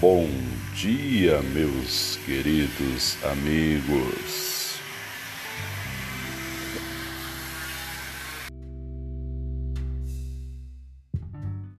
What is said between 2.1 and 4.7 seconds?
queridos amigos.